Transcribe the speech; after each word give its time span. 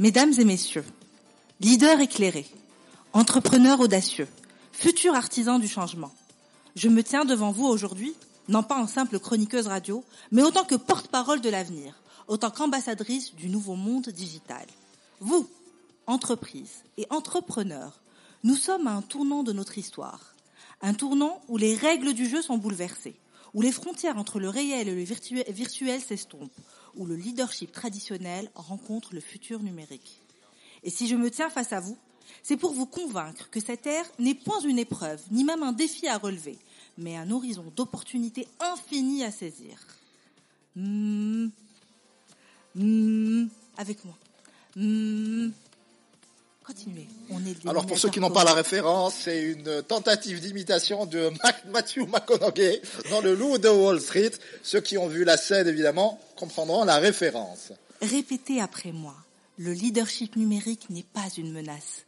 Mesdames 0.00 0.32
et 0.38 0.44
messieurs, 0.44 0.84
leaders 1.60 2.00
éclairés, 2.00 2.50
entrepreneurs 3.12 3.78
audacieux, 3.78 4.26
futurs 4.72 5.14
artisans 5.14 5.60
du 5.60 5.68
changement, 5.68 6.12
je 6.74 6.88
me 6.88 7.04
tiens 7.04 7.24
devant 7.24 7.52
vous 7.52 7.66
aujourd'hui, 7.66 8.12
non 8.48 8.64
pas 8.64 8.76
en 8.76 8.88
simple 8.88 9.20
chroniqueuse 9.20 9.68
radio, 9.68 10.02
mais 10.32 10.42
autant 10.42 10.64
que 10.64 10.74
porte-parole 10.74 11.40
de 11.40 11.48
l'avenir, 11.48 11.94
autant 12.26 12.50
qu'ambassadrice 12.50 13.36
du 13.36 13.48
nouveau 13.48 13.76
monde 13.76 14.08
digital. 14.08 14.66
Vous, 15.20 15.48
entreprises 16.08 16.82
et 16.96 17.06
entrepreneurs, 17.10 18.00
nous 18.42 18.56
sommes 18.56 18.88
à 18.88 18.94
un 18.94 19.02
tournant 19.02 19.44
de 19.44 19.52
notre 19.52 19.78
histoire. 19.78 20.34
Un 20.82 20.94
tournant 20.94 21.40
où 21.46 21.56
les 21.56 21.76
règles 21.76 22.14
du 22.14 22.28
jeu 22.28 22.42
sont 22.42 22.58
bouleversées, 22.58 23.14
où 23.54 23.62
les 23.62 23.70
frontières 23.70 24.18
entre 24.18 24.40
le 24.40 24.48
réel 24.48 24.88
et 24.88 24.94
le 24.96 25.52
virtuel 25.52 26.00
s'estompent, 26.00 26.50
où 26.96 27.06
le 27.06 27.16
leadership 27.16 27.72
traditionnel 27.72 28.50
rencontre 28.54 29.14
le 29.14 29.20
futur 29.20 29.62
numérique. 29.62 30.20
Et 30.82 30.90
si 30.90 31.08
je 31.08 31.16
me 31.16 31.30
tiens 31.30 31.50
face 31.50 31.72
à 31.72 31.80
vous, 31.80 31.96
c'est 32.42 32.56
pour 32.56 32.72
vous 32.72 32.86
convaincre 32.86 33.48
que 33.50 33.60
cette 33.60 33.86
ère 33.86 34.04
n'est 34.18 34.34
point 34.34 34.60
une 34.60 34.78
épreuve, 34.78 35.22
ni 35.30 35.44
même 35.44 35.62
un 35.62 35.72
défi 35.72 36.06
à 36.08 36.18
relever, 36.18 36.58
mais 36.98 37.16
un 37.16 37.30
horizon 37.30 37.72
d'opportunités 37.74 38.46
infinies 38.60 39.24
à 39.24 39.30
saisir. 39.30 39.78
Mmh. 40.76 41.48
Mmh. 42.74 43.46
Avec 43.76 44.04
moi. 44.04 44.16
Mmh. 44.76 45.50
Continuez. 46.66 47.06
On 47.28 47.44
est 47.44 47.68
Alors 47.68 47.84
pour 47.84 47.98
ceux 47.98 48.08
qui 48.08 48.20
n'ont 48.20 48.30
pas 48.30 48.44
la 48.44 48.54
référence, 48.54 49.14
c'est 49.24 49.42
une 49.42 49.82
tentative 49.82 50.40
d'imitation 50.40 51.04
de 51.04 51.30
Matthew 51.70 52.08
McConaughey 52.08 52.80
dans 53.10 53.20
Le 53.20 53.34
Loup 53.34 53.58
de 53.58 53.68
Wall 53.68 54.00
Street. 54.00 54.32
Ceux 54.62 54.80
qui 54.80 54.96
ont 54.96 55.06
vu 55.06 55.24
la 55.24 55.36
scène, 55.36 55.68
évidemment, 55.68 56.18
comprendront 56.36 56.84
la 56.84 56.96
référence. 56.96 57.72
Répétez 58.00 58.60
après 58.60 58.92
moi. 58.92 59.14
Le 59.58 59.72
leadership 59.72 60.36
numérique 60.36 60.88
n'est 60.88 61.04
pas 61.04 61.28
une 61.36 61.52
menace. 61.52 62.04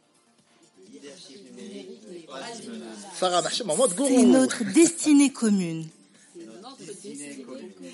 Sarah 3.13 3.43
C'est 3.49 4.23
notre 4.23 4.63
destinée 4.73 5.31
commune. 5.31 5.87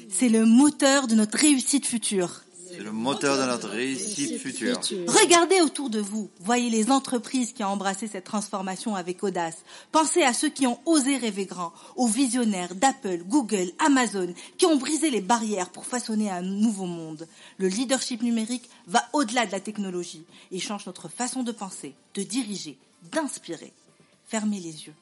C'est 0.09 0.29
le 0.29 0.45
moteur 0.45 1.07
de 1.07 1.15
notre 1.15 1.37
réussite 1.37 1.85
future. 1.85 2.43
C'est 2.75 2.83
le 2.83 2.91
moteur 2.91 3.37
de 3.37 3.43
notre 3.43 3.69
réussite 3.69 4.39
future. 4.39 4.79
Regardez 5.07 5.61
autour 5.61 5.91
de 5.91 5.99
vous. 5.99 6.31
Voyez 6.39 6.71
les 6.71 6.89
entreprises 6.89 7.53
qui 7.53 7.63
ont 7.63 7.67
embrassé 7.67 8.07
cette 8.07 8.23
transformation 8.23 8.95
avec 8.95 9.23
audace. 9.23 9.57
Pensez 9.91 10.23
à 10.23 10.33
ceux 10.33 10.49
qui 10.49 10.65
ont 10.65 10.79
osé 10.85 11.17
rêver 11.17 11.45
grand, 11.45 11.71
aux 11.95 12.07
visionnaires 12.07 12.73
d'Apple, 12.73 13.23
Google, 13.27 13.71
Amazon, 13.85 14.33
qui 14.57 14.65
ont 14.65 14.77
brisé 14.77 15.11
les 15.11 15.21
barrières 15.21 15.69
pour 15.69 15.85
façonner 15.85 16.31
un 16.31 16.41
nouveau 16.41 16.85
monde. 16.85 17.27
Le 17.59 17.67
leadership 17.67 18.23
numérique 18.23 18.69
va 18.87 19.03
au-delà 19.13 19.45
de 19.45 19.51
la 19.51 19.59
technologie 19.59 20.25
et 20.51 20.59
change 20.59 20.87
notre 20.87 21.09
façon 21.09 21.43
de 21.43 21.51
penser, 21.51 21.93
de 22.15 22.23
diriger, 22.23 22.77
d'inspirer. 23.11 23.73
Fermez 24.25 24.59
les 24.59 24.87
yeux. 24.87 24.95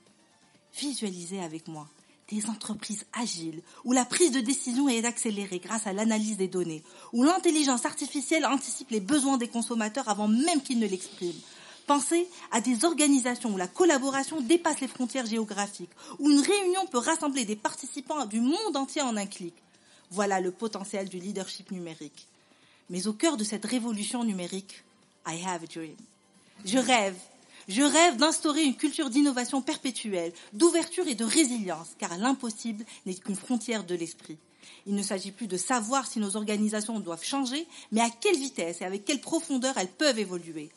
Visualisez 0.77 1.41
avec 1.41 1.67
moi 1.69 1.87
des 2.31 2.49
entreprises 2.49 3.05
agiles, 3.13 3.61
où 3.83 3.91
la 3.91 4.05
prise 4.05 4.31
de 4.31 4.39
décision 4.39 4.87
est 4.87 5.05
accélérée 5.05 5.59
grâce 5.59 5.85
à 5.85 5.93
l'analyse 5.93 6.37
des 6.37 6.47
données, 6.47 6.83
où 7.13 7.23
l'intelligence 7.23 7.85
artificielle 7.85 8.45
anticipe 8.45 8.89
les 8.89 8.99
besoins 9.01 9.37
des 9.37 9.47
consommateurs 9.47 10.07
avant 10.07 10.27
même 10.27 10.61
qu'ils 10.61 10.79
ne 10.79 10.87
l'expriment. 10.87 11.39
Pensez 11.87 12.27
à 12.51 12.61
des 12.61 12.85
organisations 12.85 13.53
où 13.53 13.57
la 13.57 13.67
collaboration 13.67 14.39
dépasse 14.39 14.79
les 14.79 14.87
frontières 14.87 15.25
géographiques, 15.25 15.91
où 16.19 16.29
une 16.29 16.39
réunion 16.39 16.85
peut 16.85 16.99
rassembler 16.99 17.43
des 17.43 17.55
participants 17.55 18.25
du 18.25 18.39
monde 18.39 18.77
entier 18.77 19.01
en 19.01 19.17
un 19.17 19.25
clic. 19.25 19.53
Voilà 20.09 20.39
le 20.39 20.51
potentiel 20.51 21.09
du 21.09 21.17
leadership 21.19 21.71
numérique. 21.71 22.27
Mais 22.89 23.07
au 23.07 23.13
cœur 23.13 23.35
de 23.35 23.43
cette 23.43 23.65
révolution 23.65 24.23
numérique, 24.23 24.83
I 25.27 25.43
have 25.45 25.63
a 25.63 25.67
dream. 25.67 25.95
Je 26.65 26.77
rêve 26.77 27.15
je 27.67 27.81
rêve 27.81 28.17
d'instaurer 28.17 28.63
une 28.63 28.75
culture 28.75 29.09
d'innovation 29.09 29.61
perpétuelle, 29.61 30.33
d'ouverture 30.53 31.07
et 31.07 31.15
de 31.15 31.25
résilience, 31.25 31.89
car 31.97 32.17
l'impossible 32.17 32.85
n'est 33.05 33.15
qu'une 33.15 33.35
frontière 33.35 33.83
de 33.83 33.95
l'esprit. 33.95 34.37
Il 34.85 34.95
ne 34.95 35.03
s'agit 35.03 35.31
plus 35.31 35.47
de 35.47 35.57
savoir 35.57 36.07
si 36.07 36.19
nos 36.19 36.35
organisations 36.35 36.99
doivent 36.99 37.23
changer, 37.23 37.67
mais 37.91 38.01
à 38.01 38.09
quelle 38.09 38.37
vitesse 38.37 38.81
et 38.81 38.85
avec 38.85 39.05
quelle 39.05 39.21
profondeur 39.21 39.77
elles 39.77 39.87
peuvent 39.87 40.19
évoluer. 40.19 40.69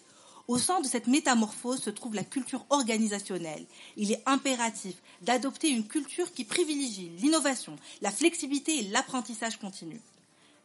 Au 0.47 0.59
centre 0.59 0.83
de 0.83 0.89
cette 0.89 1.07
métamorphose 1.07 1.83
se 1.83 1.91
trouve 1.91 2.15
la 2.15 2.25
culture 2.25 2.67
organisationnelle. 2.69 3.65
Il 3.97 4.13
est 4.13 4.23
impératif 4.27 4.95
d'adopter 5.23 5.71
une 5.71 5.87
culture 5.87 6.33
qui 6.35 6.45
privilégie 6.45 7.11
l'innovation, 7.19 7.77
la 8.03 8.11
flexibilité 8.11 8.79
et 8.79 8.89
l'apprentissage 8.89 9.59
continu. 9.59 10.01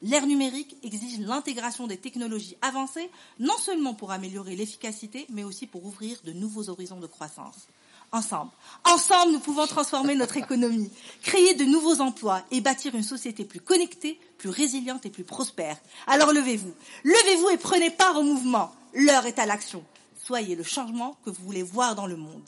L'ère 0.01 0.25
numérique 0.25 0.77
exige 0.83 1.19
l'intégration 1.19 1.85
des 1.85 1.97
technologies 1.97 2.57
avancées, 2.61 3.09
non 3.39 3.57
seulement 3.57 3.93
pour 3.93 4.11
améliorer 4.11 4.55
l'efficacité, 4.55 5.25
mais 5.29 5.43
aussi 5.43 5.67
pour 5.67 5.85
ouvrir 5.85 6.17
de 6.23 6.31
nouveaux 6.31 6.69
horizons 6.69 6.99
de 6.99 7.07
croissance. 7.07 7.67
Ensemble, 8.11 8.51
ensemble, 8.85 9.33
nous 9.33 9.39
pouvons 9.39 9.67
transformer 9.67 10.15
notre 10.15 10.37
économie, 10.37 10.89
créer 11.21 11.53
de 11.53 11.65
nouveaux 11.65 12.01
emplois 12.01 12.43
et 12.49 12.59
bâtir 12.59 12.95
une 12.95 13.03
société 13.03 13.45
plus 13.45 13.59
connectée, 13.59 14.19
plus 14.39 14.49
résiliente 14.49 15.05
et 15.05 15.11
plus 15.11 15.23
prospère. 15.23 15.77
Alors 16.07 16.33
levez-vous, 16.33 16.73
levez-vous 17.03 17.49
et 17.49 17.57
prenez 17.57 17.91
part 17.91 18.17
au 18.17 18.23
mouvement. 18.23 18.73
L'heure 18.93 19.27
est 19.27 19.37
à 19.37 19.45
l'action. 19.45 19.83
Soyez 20.25 20.55
le 20.55 20.63
changement 20.63 21.17
que 21.23 21.29
vous 21.29 21.43
voulez 21.43 21.61
voir 21.61 21.93
dans 21.93 22.07
le 22.07 22.15
monde. 22.15 22.41